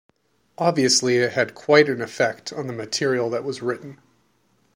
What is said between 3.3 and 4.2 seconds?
was written...